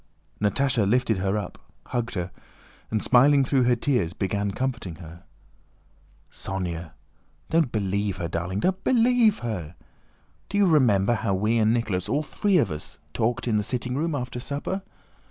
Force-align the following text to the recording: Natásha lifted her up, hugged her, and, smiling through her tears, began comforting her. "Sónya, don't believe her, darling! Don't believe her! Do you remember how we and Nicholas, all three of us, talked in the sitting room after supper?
Natásha 0.41 0.89
lifted 0.89 1.19
her 1.19 1.37
up, 1.37 1.59
hugged 1.85 2.15
her, 2.15 2.31
and, 2.89 3.03
smiling 3.03 3.45
through 3.45 3.65
her 3.65 3.75
tears, 3.75 4.13
began 4.13 4.49
comforting 4.49 4.95
her. 4.95 5.25
"Sónya, 6.31 6.93
don't 7.51 7.71
believe 7.71 8.17
her, 8.17 8.27
darling! 8.27 8.61
Don't 8.61 8.83
believe 8.83 9.37
her! 9.45 9.75
Do 10.49 10.57
you 10.57 10.65
remember 10.65 11.13
how 11.13 11.35
we 11.35 11.59
and 11.59 11.71
Nicholas, 11.71 12.09
all 12.09 12.23
three 12.23 12.57
of 12.57 12.71
us, 12.71 12.97
talked 13.13 13.47
in 13.47 13.57
the 13.57 13.63
sitting 13.63 13.95
room 13.95 14.15
after 14.15 14.39
supper? 14.39 14.81